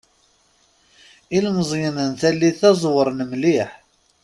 Ilmeẓiyen 1.37 1.97
n 2.09 2.11
tallit-a 2.19 2.69
ẓewṛen 2.81 3.19
mliḥ. 3.31 3.71